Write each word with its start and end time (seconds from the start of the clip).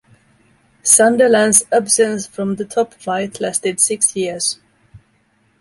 Sunderland's 0.81 1.63
absence 1.71 2.25
from 2.25 2.55
the 2.55 2.65
top 2.65 2.95
flight 2.95 3.39
lasted 3.39 3.79
six 3.79 4.15
years. 4.15 4.59